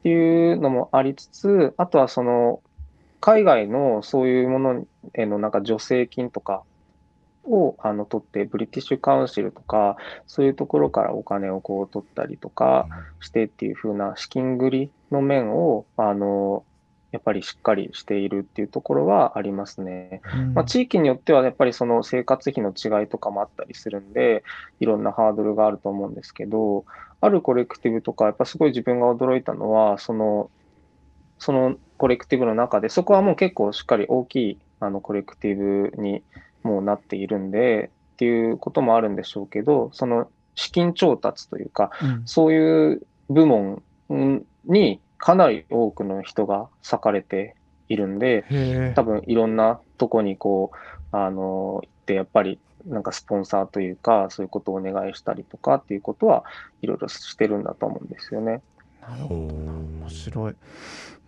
[0.00, 2.60] っていうのもありつつ、あとはその
[3.22, 6.64] 海外のそういうものへのなんか助成金とか
[7.44, 12.88] をあの取って、ブリティッシュカウンシルとか、そういうところからお金をこう取ったりとか
[13.20, 16.64] してっていう風な資金繰りの面を、あの、
[17.12, 20.22] やっぱりしっかりしているっていうところはありますね。
[20.54, 24.42] まあ、地域によってはやっぱりその生活費の違いとかもあったりするんで、
[24.80, 26.84] いろんなハードルがあると思うんですけど、
[27.20, 30.50] あるコレクティブとか、やっぱすごい自分が驚いたのは、その、
[31.42, 36.22] そのコレクティブの中で、そこはもう結構しっかり大きいあのコレクティブに
[36.62, 43.82] もうなっているんで、っていうこともあるんでしょうけど、その資金調達というか、うんそういう部門
[44.64, 47.56] にかなり多くの人が割かれて
[47.88, 56.44] いるんで、へ多分いろんなとこにこう、あの、行ってやっぱりなんかスポンサーというか、そういうことをお願いしたりとかっていうことは
[56.82, 58.62] いろいろしてるんだと思うんですよね。
[59.02, 59.22] え。
[59.22, 60.54] ほ面白い。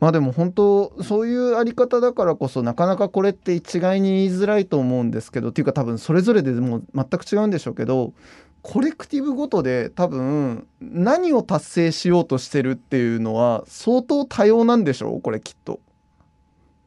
[0.05, 8.13] まあでも本当そういうあり方だからこそなかなかこれって一概に言いづらいと思うんですけどっていうか多分それぞれでもう全く違うんでしょうけど
[8.61, 15.23] コレクティブごとで多分何を達成しようとしてるっていうのは相当多様なんでしょう？
[15.23, 15.81] これきっと。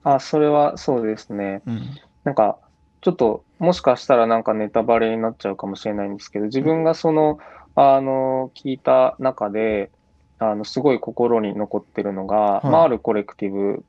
[0.04, 1.64] あ、それはそうですね。
[1.66, 1.82] うん
[2.24, 2.58] なんか、
[3.00, 7.40] ちょっと、もしかしたらなんかネタバレになっちゃうかもしれないんですけど、自分がその、
[7.76, 9.92] あの、聞いた中で、
[10.40, 13.84] あの、すごい心に残ってるのが、いまあ、あるコレクティブ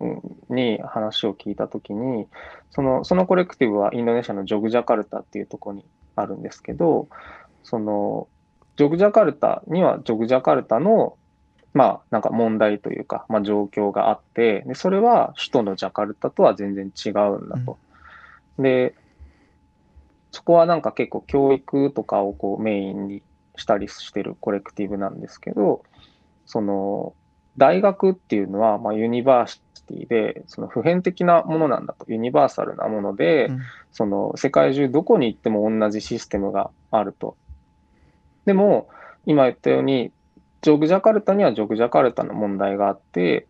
[0.00, 2.26] うんに話を聞いたときに、
[2.70, 5.84] その、そのコレクティブはインドネシアのジョグジャカルタっていうところに
[6.16, 7.08] あるんですけど、
[7.62, 8.28] その、
[8.76, 11.16] ジョグジャカルタにはジョグジャカルタの
[11.74, 17.78] まあ、なんか問題というか、まあ、状況があって、で、それは首都のジャカルタとは全然違うんだと。
[18.58, 18.94] で、
[20.32, 23.22] そこはなんか結構教育とかをこうメインに
[23.58, 25.82] したりしてるコレクティブなんですけど、
[26.46, 27.14] その
[27.58, 37.36] 大学っていうのはまあ university でその普遍的なものなんだと、 universal なもので、うんその世界中どこに行っても同じシステムがあると。
[38.44, 38.88] でも、
[39.26, 40.12] 今言ったように、
[40.60, 43.48] ジョグジャカルタにはジョグジャカルタの問題があって、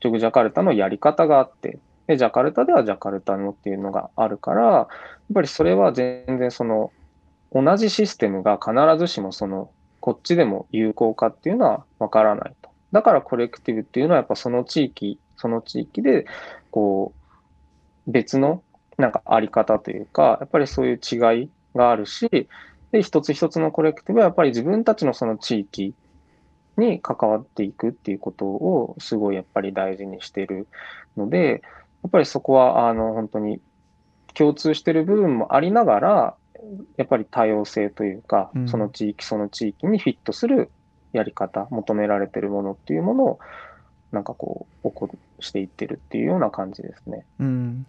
[0.00, 4.88] ジョグジャカルタのやり方があって、で、ジャカルタではジャカルタのっていうのがあるから、やっ
[5.34, 6.92] ぱりそれは全然その、
[7.52, 12.70] 同じシステムが必ずしもその、こっちでも有効かっていうのはわからないと。
[12.92, 16.26] だからコレクティブっていうのはやっぱその地域、その地域で、
[16.70, 17.12] こ
[18.06, 18.62] う、別の
[18.98, 22.28] なんかあり方というか、やっぱりそういう違いがあるし、
[22.92, 25.94] で、一つ一つのコレクティブはやっぱり自分たちのその地域
[26.76, 30.68] に関わっていくっていうことをすごいやっぱり大事にしてる
[31.16, 31.62] ので、
[32.02, 33.60] やっぱりそこはあの本当に
[34.34, 36.34] 共通してる部分もありながら、
[36.96, 40.70] やっぱり多様性というかうん、その地域その地域にフィットする
[41.12, 43.38] やり方、求められてるものっていうものを
[44.12, 47.24] なんかこう、起こしていってるっていうような感じですね。
[47.38, 47.86] うん、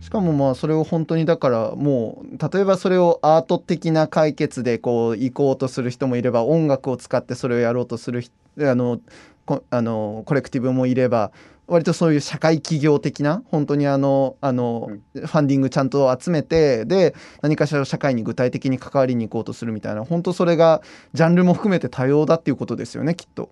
[0.00, 9.00] しかもまあそれを本当にだからもう例えばそれをアート的な解決でこう行こうとする人もいれば音楽を使ってそれをやろうとする人あの
[9.44, 11.32] こあのコレクティブもいれば
[11.68, 23.50] 割とそういう社会企業的な本当にあのあの、ファンディングちゃんと集めてで何かしら社会に具体的に関わりに行こうとするみたいな本当それがジャンルも含めて多様だっていうことですよねきっと。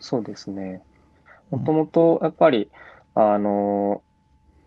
[0.00, 0.82] そうですね。
[0.82, 0.98] うん
[1.50, 2.70] もともとやっぱり、
[3.14, 4.02] あの、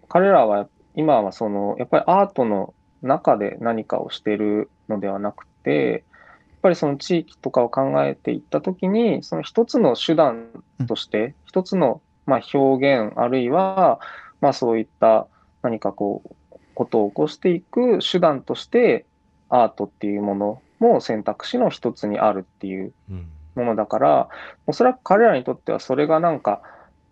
[0.10, 10.48] 彼らは今はその、やっぱりアートの中で何かをしてるのではなくて、やっぱりその地域とかを考えていったときに、その一つの手段
[10.88, 14.00] として、一つのまあ表現、あるいは、
[14.42, 15.28] まあそういった
[15.62, 19.06] 何かこう、ことを起こしていく手段として、
[19.50, 23.28] アートっていうものも選択肢の一つにあるっていううん。
[23.56, 24.30] ものだから、
[24.66, 26.62] おそらく彼らにとってはそれがなんか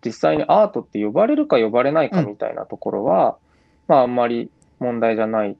[0.04, 3.36] 実際にアートって呼ばれるか呼ばれないかみたいなところは、
[3.88, 5.56] まああんまり問題じゃない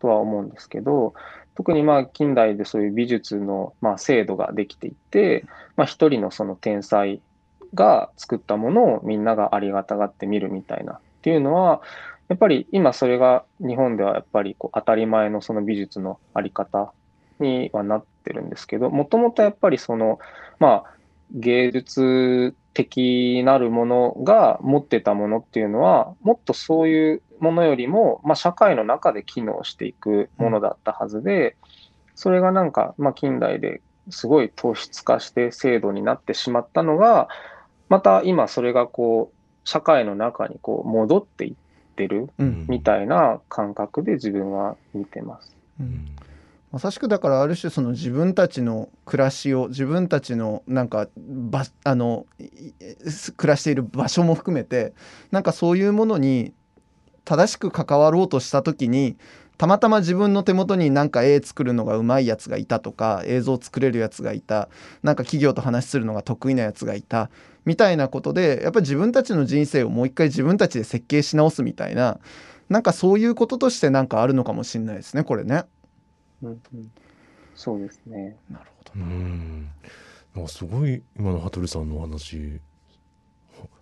[0.00, 1.14] とは思うんですけど、
[1.54, 5.44] 特にまあ近代でそういう美術のまあ制度ができていて、
[5.76, 7.20] まあ一人のその天才
[7.74, 11.80] が作ったものをみんながありがたがって見るみたいなっていうのは、
[12.28, 16.92] やっぱり今それが日本ではやっぱりこう当たり前のその美術のあり方
[17.38, 20.18] にはなってるんですけど、もともとやっぱりその、
[20.58, 20.94] まあ、
[21.32, 31.56] 芸術的なるものが持ってたものっていうのは、もっとそういうものよりも、まあ、社会の中で機能していくものだったはずで、
[32.14, 37.28] それがなんか、まあ、近代ですごい突出化して制度になってしまったのが、
[37.88, 39.36] また今それがこう、
[39.68, 41.54] 社会の中にこう戻っていっ
[41.96, 42.66] てるうん。
[42.68, 45.56] みたいな感覚で自分は見てます。
[45.80, 46.06] うん。
[46.72, 52.26] まさしくだからある種その自分たちの暮らしを自分たちのなんかばあの
[53.36, 54.92] 暮らしている場所も含めて
[55.30, 56.52] なんかそういうものに
[57.24, 59.16] 正しく関わろうとした時に
[59.58, 64.68] たまたま自分の手元になんか絵作るのがうまいやつがいたとか映像作れるやつがいた
[65.02, 67.30] なんか企業と話するのが得意なやつがいた
[67.64, 72.18] みたいなことでやっぱり自分たちの人生をもう一回自分たちで設計し直すみたいな
[72.68, 75.64] なんかそういうこととしてなんかあるのかもしれないですねこれね。
[76.42, 76.90] うんうん、
[77.54, 78.36] そうですね。
[78.50, 78.92] なるほど。
[78.96, 79.68] うん。
[80.34, 82.60] なんかすごい今の羽鳥さんのお話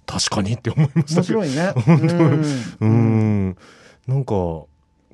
[0.07, 1.43] 確かにって思いました面けど。
[1.43, 1.75] 白いね。
[2.81, 3.49] ううん。
[3.49, 3.57] ん。
[4.07, 4.35] なんか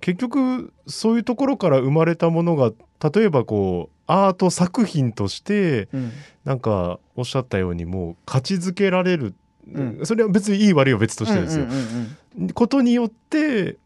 [0.01, 2.73] 結局そういうところから生まれたものが
[3.13, 6.13] 例えばこうアート作品としてうん
[6.45, 9.35] なんかおっしゃったようにもう価値づけられる、
[9.73, 13.77] うんそれは別にいい悪いは別としてですよ、うんうんことによって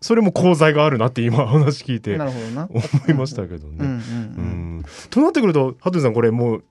[0.00, 2.68] それも功罪があるなって今話聞いうんてなるほどな。
[2.70, 3.76] 思いましたけどね。
[3.80, 3.96] うんうんう
[4.80, 6.64] んとなってくると羽鳥さんこれもう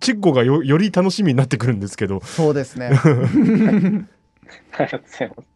[0.00, 2.90] チッコがよより楽しみになってくるんですけどうん、そうですね。
[4.72, 5.48] ありがとうございます。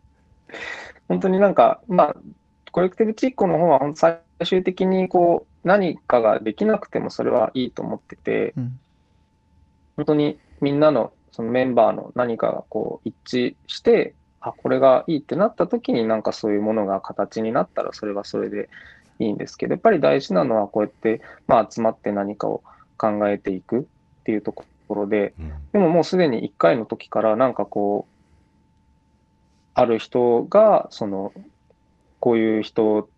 [1.09, 2.16] 本当になんか、まあ、
[2.70, 8.78] コレクティブチッコの方は本当最終的にこう何かができなくてもそれはいいと思ってて、うん。
[9.96, 18.69] 本当にみんなのそのメンバーの何かがこう一致して、あ、これがいいってなった時になんかそういうものが形になったらそれはそれで
[19.19, 22.62] いいんですけど、やっぱり大事なのはこうやって、まあ、集まって何かを
[22.96, 23.83] 考えていくっ
[24.25, 25.52] ていうところで、うん。
[25.73, 28.19] でももうすでに1回の時からなんかこう、
[29.75, 31.33] ある人が、その、
[32.21, 33.08] こういう人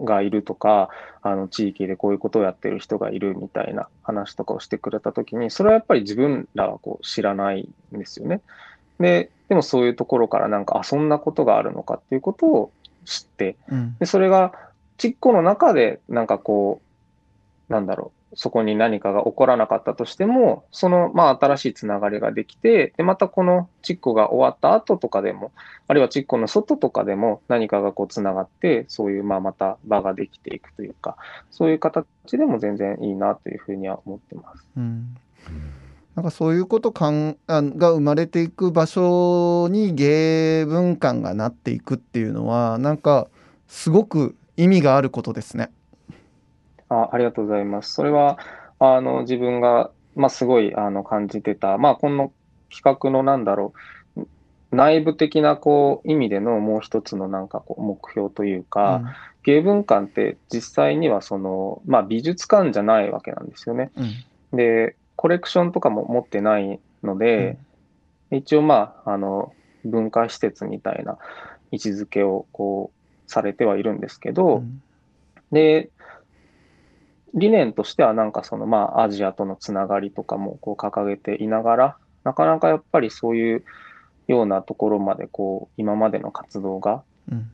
[0.00, 0.90] がいるとか、
[1.22, 8.40] あの地域でこういうことをやってる人がいるみたいな話とかをしてくれた時に、それはやっぱり自分らはこう知らないんですよね。
[8.98, 12.72] で、でもそういうところからなんか、あ、そんなことがあるのかっていうことを
[13.04, 14.52] 知って、うんで、それが
[14.98, 16.80] チッコの中でなんかこ
[17.68, 25.52] う、なんだろう、そこに何かが起こらなかったとしても、その、まあ、新しいつながりができて、で、またこのチッコが終わった後とかでも、
[25.88, 31.16] あるいはチッコの外とかでも何かがこうつながって、そういう、まあ、また場ができていくというか、
[31.50, 34.66] そういう形でも全然いいなというふうには思ってます。
[34.76, 35.16] うん
[36.16, 43.28] なんかそういうことかんが生まれていく場所に芸文館がなっていくっていうのはなんか
[43.68, 45.70] すごく意味があることですね。
[46.90, 47.94] あありがとうございます。
[47.94, 48.38] それは
[48.78, 52.32] あの自分が、まあ、すごいあの感じてた、まあ、この
[52.70, 53.72] 企画のなんだろ
[54.16, 54.26] う
[54.72, 59.12] 内部的なこう意味でのもう一つのなんかこう目標というか、うん、
[59.44, 63.90] 芸文館って実際にはその、まあ、美術館じゃないわけなんですよね。
[63.96, 67.58] うん、でコレクションとかも持ってないので、
[68.30, 69.52] うん、一応まああの
[69.84, 71.18] 文化施設みたいな
[71.72, 74.62] 位置づけをこうされてはいるんですけど、
[75.52, 75.90] で
[77.34, 83.64] 理念としてはなんかそのまあアジアとのつながりとかもこう掲げていながらなかなかやっぱりそういう
[84.28, 87.02] ようなところまでこう今までの活動が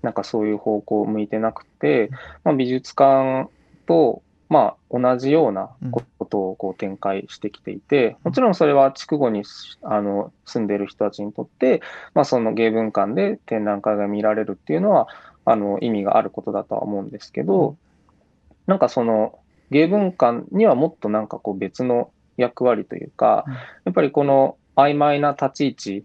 [0.03, 2.11] なんかそういう方向を向いてなくて、
[2.45, 3.51] まあ、美術館
[3.87, 9.43] とまあ同じようなことをこう展開してきていて、もちろんそれは筑後に
[9.83, 11.83] あの住んでる人たちにとって、
[12.15, 15.09] まあ、その芸文館で展覧会が見られるっていうのは
[15.45, 17.77] あの意味があることだとは思うんですけど、
[18.67, 19.39] なんかその
[19.71, 23.45] 芸文館にはもっとなんかこう別の役割というか、
[23.85, 26.05] やっぱりこの曖昧な立ち位置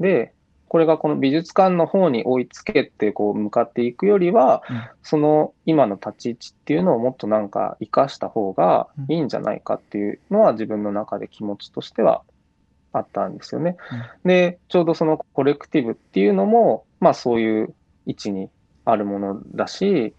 [0.00, 0.32] で、
[0.68, 4.62] これがこの美術館の方に追いつけてこう向かっていくよりは、
[5.02, 12.22] その今の立ち位置っていうのをもっとなんか生かした方がいいんじゃないかっていうのは自分の中で気持ちとしては
[12.92, 13.76] あったんですよね。
[14.24, 17.74] で、ちょうどそのコレクティブっていうのも、まあそういう
[18.06, 18.50] 位置に
[18.84, 20.14] あるものだし、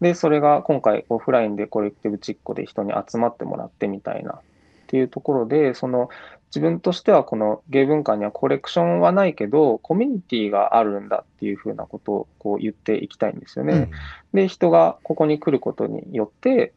[0.00, 4.40] で、それが今回オフラインでコレクティブチッコで人に集まってもらってみたいなっ
[4.86, 6.08] ていうところで、その
[6.50, 13.74] 自分としてはこの芸文館にはコレクションはないけど、コミュニティがあるんだっていうふうなことをこう言っていきたいんですよね。
[13.74, 13.90] うん、
[14.32, 16.72] で、人がここに来ることによって、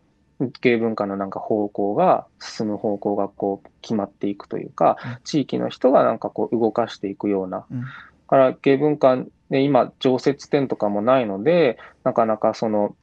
[0.61, 7.65] 芸文化のなんか方向が進む方向がこう決まっていくというか、地域の人がなんかこう動かしていくような。
[7.72, 7.84] うん、
[8.28, 12.95] から芸文館で今常設展とかもないので、なかなかその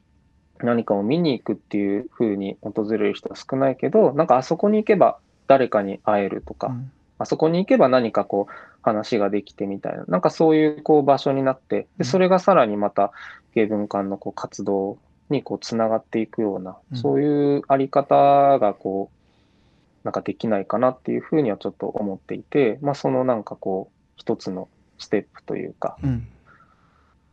[0.61, 13.11] 何かを見に行くっていうふうに訪れる人は少ないけど、なんかあそこに行けば誰かに会えるとか、うん、あそこに行けば何かこう話ができてみたいな、なんかそういうこう場所になって、でそれがさらにまた
[13.55, 14.97] 芸文館のこう活動
[15.29, 26.27] にこうつながっていくような、そういうあり方がこう、なんかできないかなっていうふうにはちょっと思っていて、まあそのなんかこう、一つのステップというか、うん、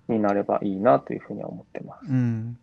[0.09, 2.07] になればいいなというふうには思ってます。
[2.09, 2.59] うん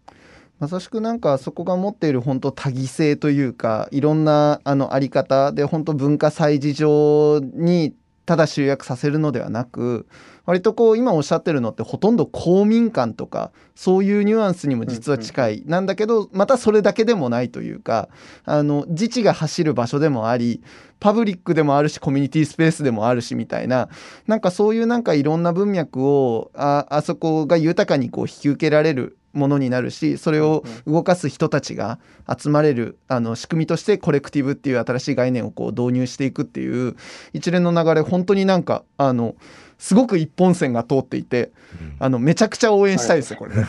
[0.59, 7.93] まさしくなんかそこが持っている本当多義性というかいろんなあのあり方で本当文化祭事上に
[8.25, 10.07] ただ集約させるのではなく
[10.45, 18.09] 割とこう今おっしゃってるのってほとんど公民館とかそういうニュアンスにも実は近い、なんだけどまたそれだけでもないというか
[18.45, 20.61] あの自治が走る場所でもあり
[21.03, 23.89] パブリックでもあるしコミュニティスペースでもあるしみたいな
[24.25, 31.99] なんかそういうなんかいろんな文脈をああそこが豊かにこう引き受けられるものになるしそれを動かす人たちが
[32.33, 36.95] 集まれるあの仕組みとしてコレクティブっていう新しい概念をこう導入していくっていう
[37.33, 39.35] 一連の流れ本当になんかあの
[39.83, 41.51] すごく一本線が通っていて、
[41.99, 43.65] あのめちゃくちゃ応援したいですよ、これ、 ね。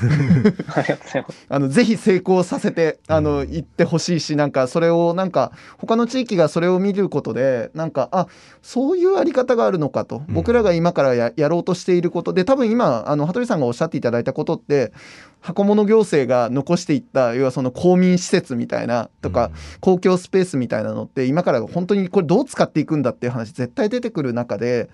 [1.49, 8.27] あのぜひ成功させてあの行ってほしいし、なんかそれをなんか他の地域がそれを見ることで、なんかあ
[8.63, 14.93] そういうあり方があるのかと、僕らが今からややろうとしていることで、多分今あの羽鳥さんがおっしゃっていただいたことって、
[15.41, 19.51] 箱物行政が残していった要はその公民施設みたいなとか、
[19.81, 24.89] 公共スペースみたいなのって今から本当にこれどう使っていくんだっていう話絶対出てくる中で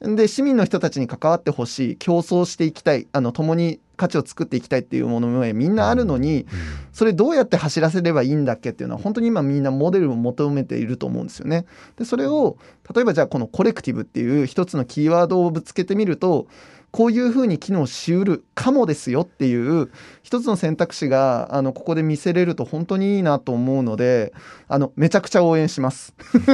[0.00, 6.46] で市民の人たちに関わってほしい競争していきたいあの共に価値を作っていきたいっていうものもみんなあるのに、
[6.92, 11.64] それどうやって走らせればいいんだっけっていうのは本当に今みんなモデルを求めていると思うんですよね。
[11.96, 12.58] でそれを
[12.94, 16.46] 例えばじゃあこのコレクティブっていう一つのキーワードをぶつけてみると
[16.90, 19.90] こういうふうに機能しうるかもですよっていう
[20.22, 24.32] 一つの選択肢があのここで見せれると本当にいいなと思うので
[24.66, 26.14] あのめちゃくちゃ応援します。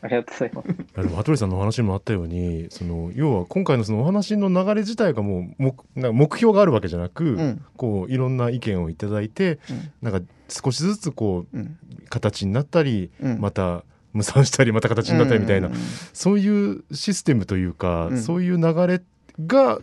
[0.00, 0.68] ありがとうございます。
[0.96, 11.76] でも羽鳥さんのお話にもあったようにその要は今回のそのお話の流れ自体がもう目なんか目標があるわけじゃなく、うん、こういろんな意見をいただいて、うん、なんか少しずつこう、うん、
[12.10, 15.70] 形になったり、また無産したりまた形になったりみたいな、
[16.12, 19.02] そういうシステムというか、そういう流れ
[19.46, 19.78] が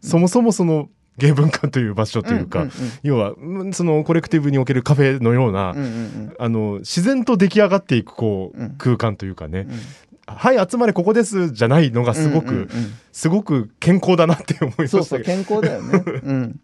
[0.00, 2.70] そもそもその芸文館という場所というか、んん
[3.02, 6.34] 要はうんそのコレクティブにおけるカフェのような、うんうんうん。
[6.38, 9.78] あの自然と出来上がっていくこう、うん空間というかね、うん
[10.26, 12.68] はい集まれここですじゃないのがすごく、うんうんうん
[13.12, 16.60] すごく健康だなって思いましたそうそう健康だよね、うん、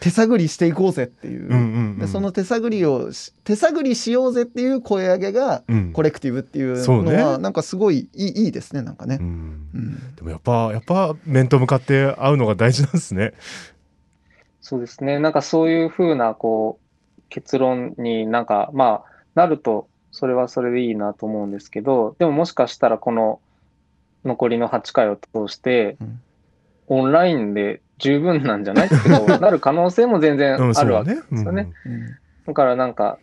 [0.00, 1.62] 手探りしていこうぜっていう,、うんうんう
[1.94, 1.98] ん。
[1.98, 5.92] でその手探りをし手探りしようぜっていう声上げがうん。
[5.92, 7.16] コレクティブっていうそうね。
[7.16, 9.18] のはなんかすごいいいいいですねなんかね。
[9.20, 9.68] う、ん。
[9.74, 10.14] うん。
[10.16, 13.34] でもやっぱやっぱ面と向かって会うのが大事なんですね。
[14.60, 15.18] そうですね。
[15.18, 23.40] なんかそういうふうな、こう、結論になんか、まあ、なると、それはそれでいいなと思うんですけど、でももしかしたらこの
[24.26, 26.20] 残りの8回を通してうん、
[26.88, 31.14] オンラインで十分なんじゃないってこうなる可能性も全然うん、あるわけ。
[31.14, 31.72] ですよね。
[32.46, 33.18] だからなんか、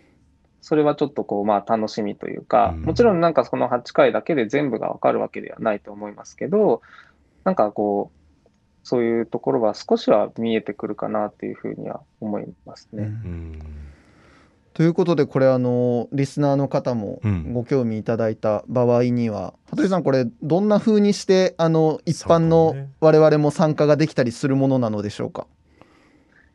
[0.62, 6.82] それはちょっとこう、まあ楽しみというか、うんもちろんなんかその8回だけで全部がわかるわけではないと思いますけど、
[7.44, 8.50] なんかこう、
[8.84, 13.04] そういうところは少しは見えてくるかなっていうふうには思いますね。
[13.04, 13.60] うん
[14.76, 17.54] ということでこれあのリスナーの方もうん。
[17.54, 22.90] ご興味いただいた場合には、羽鳥さんこれどんな風にしてあの一般のね。
[23.00, 25.48] 我々も参加ができたりするものなのでしょうか？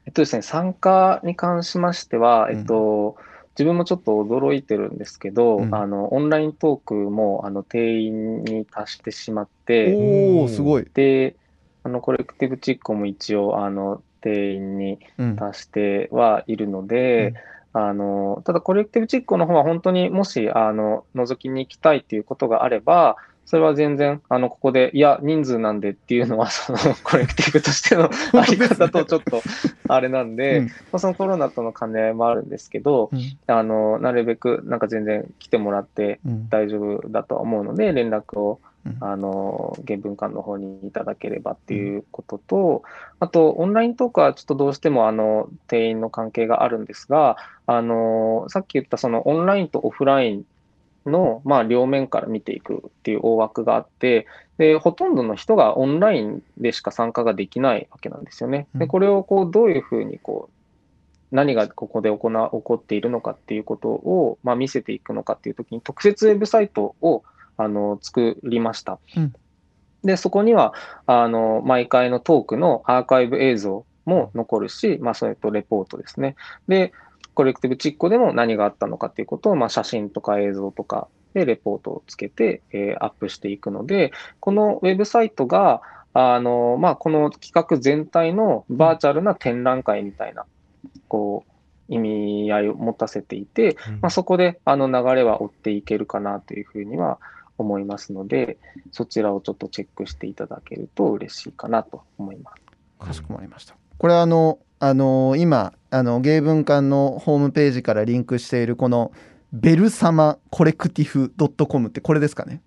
[0.04, 2.58] えっとですね、参加に関しましては、うん。
[2.58, 3.16] えっと、
[3.58, 5.74] 自分もちょっと驚いてるんですけど、うん。
[5.74, 10.86] あの、オンライントークも、あの、定員に達してしまって、おおすごい。
[10.92, 11.36] で、
[11.84, 15.36] あの、コレクティブチックも一応、あの、定員にうん。
[15.36, 17.34] 達してはいるので、
[17.72, 23.16] あの、ただコレクティブチックの方は本当にもし、あの、覗きに行きたいっていうことがあれば、
[23.50, 29.42] それは全然、あの、ここで、いや、人数なんでっていうのは、 その、コレクティブとしてのあり方とちょっと、
[29.88, 30.66] あれなんで、うん。
[30.66, 33.20] まあ、そのコロナとの兼ね合いもあるんですけど、うん。
[33.48, 36.48] あの、なるべく、なんか全然来てもらってうん。
[36.48, 38.69] 大丈夫だとは思うので、連絡をうん
[39.00, 42.82] あの、原文館の方にいただければっていうことと、
[43.18, 50.44] あと、オンライントークはちょっとどうしても、あの、定員の関係があるんですが、あの、さっき言ったそのオンラインとオフライン
[51.06, 54.26] の、まあ、両面から見ていくっていう大枠があって、
[54.56, 58.66] で、ほとんどの人がオンラインでしか参加ができないわけなんですよね。
[58.74, 58.88] で、うん。
[58.88, 67.22] これをこう、どういうふうにこう、何がここで行う起こっているのかっていうことを、まあ、見せていくのかっていうときに、特設ウェブサイトを
[67.62, 68.98] あの作りました。
[69.16, 69.32] うん
[70.02, 70.72] で、そこには、
[71.06, 76.36] あの、毎回のトークのアーカイブ映像も残るし、まあ、それとレポートですね。
[76.68, 76.92] で、
[77.34, 85.82] コレクティブチッコでも何があったのかっていうことを、まあ、写真とか映像とかでレポートをつけて、えーアップしていくので、このウェブサイトが、
[86.12, 90.44] あの、まあ、この企画全体のバーチャルな展覧会みたいな、
[91.08, 91.50] こう、
[91.90, 97.18] 意味合いを持たせていて、まあ、そこであの流れは追っていけるかなというふうには
[97.60, 98.58] 思いますので、
[98.90, 102.52] そちらをちょっとチェックしていただけると嬉しいかなと思いま
[103.00, 103.06] す。
[103.06, 103.74] かしこまりました。
[103.98, 109.12] これあのあの今あの芸文館のホームページからリンクしているこの
[109.52, 111.32] ベルサマコレクティフ
[111.68, 112.62] .com ってこれですかね？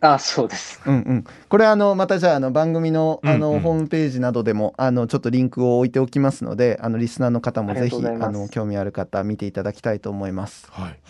[0.00, 0.80] あ、そうです。
[0.86, 1.24] うんうん。
[1.48, 10.68] これあのまたじゃああの番組のあの、うんうんホームページなどでもあのちょっとリンクを置いておきますので、あのリスナーの方もぜひあの興味ある方見ていただきたいと思います。
[10.70, 11.00] はい。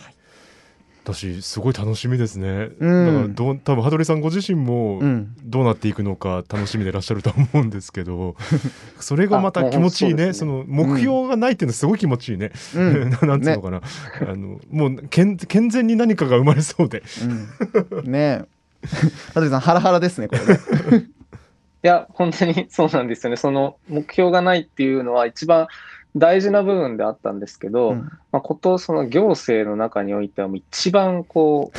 [1.13, 2.69] 私すごい楽しみですね。
[2.79, 5.35] うんだからどう多分羽鳥さんご自身もうん。
[5.43, 8.35] どうなっていくのか楽しみでいらっしゃると思うんですけど、
[8.99, 10.29] それがまた気持ちいいね。
[10.29, 12.51] あその目標がないっていうのはすごい気持ちいいね。
[12.75, 13.09] うん。
[13.27, 13.81] なんつうのかな、
[14.21, 17.03] あのもう健健全に何かが生まれそうで。
[17.91, 18.45] うん、ねえ。
[19.33, 21.05] 羽鳥さんハラハラですねこれね。
[21.81, 23.37] いや、本当にそうなんですよね。
[23.37, 25.67] その目標がないっていうのは一番
[26.15, 28.09] 大事な部分であったんですけど、うん。
[28.31, 31.71] まあ、ことその行政の中においてはもう一番こ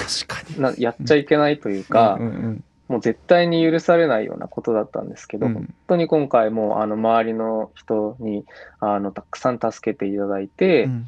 [0.56, 5.54] うなやっちゃいけないというか、うんうんもう絶対に許されないようなことだったんですけど、うん。
[5.54, 8.44] 本当に今回もあの周りの人に
[8.80, 11.06] あのたくさん助けていただいて、うん。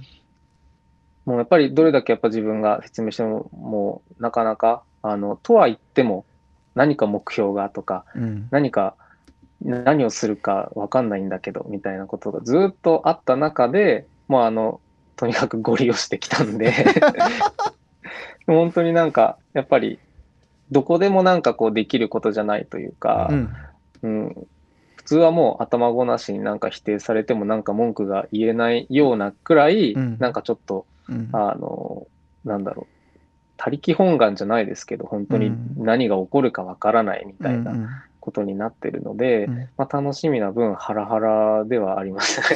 [1.27, 6.25] もうやっぱりどれだけやっぱ自分が説明してももうなかなかあのとは言っても
[6.77, 8.47] 何か目標がとかうん。
[8.53, 8.95] 何か
[9.65, 14.81] 何をするか分かんないんだけどみたいなことがずっとあった中でもうあの
[15.17, 16.73] とにかくご利用してきたんで
[18.47, 19.99] 本当になんかやっぱり
[20.73, 23.55] どこでもなんかこうできることじゃないというか、うん。
[24.03, 24.47] うん、
[24.97, 30.17] 普通はもう頭ごなしになんか否定されてもなんか文句が言えないようなくらい、うん。
[30.19, 31.29] なんかちょっとうん。
[31.33, 32.07] あの
[32.45, 32.95] なんだろう。
[33.59, 35.75] 他力本願じゃないですけど本当にうん。
[35.77, 37.89] 何が起こるかわからないみたいな、うん
[38.23, 39.69] ことになってるので、うん。
[39.77, 42.41] まあ、楽しみな分ハラハラではあります。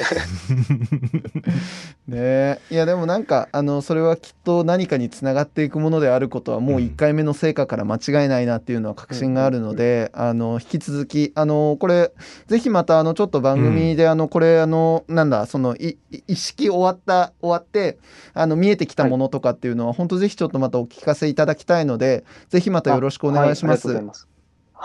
[2.06, 2.16] ね。
[2.16, 6.84] えいやでもなんかあのそれはきっと何かにつながっていくものであることはもううん。
[6.84, 12.12] 1回目の成果から間違いないなっていうのは確信があるので、あの引き続きあのこれ
[12.46, 17.98] ぜひまたあのちょっと番組であのこれあのなんだそのいい意識終わった終わって
[18.34, 24.35] あの見えてきたものとかっていうのは本当ぜひちょっとまたお聞かせいただきたいのでぜひまたよろしくお願いします。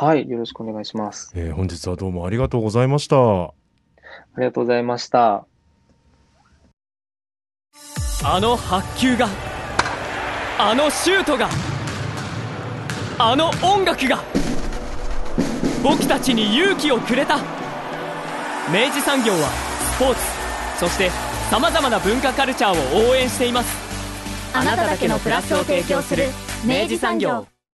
[0.03, 1.31] はい、よろしくお願いします。
[1.35, 3.17] えー本日はどうもありがとうございました。
[3.17, 3.53] あ
[4.35, 5.45] りがとうございました。
[8.23, 9.27] あの白球が
[10.57, 11.49] あのシュートが
[13.19, 14.23] あの音楽が
[15.83, 17.37] 僕たちに勇気をくれた
[18.73, 19.49] 明治産業は
[19.97, 21.11] スポーツそして
[21.51, 23.77] さまざまな文化カルチャーを応援しています
[24.53, 26.25] あなただけのプラスを提供する
[26.65, 27.45] 明治産業